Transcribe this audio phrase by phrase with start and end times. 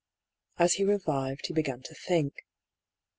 [0.57, 2.33] As he revived he began to think.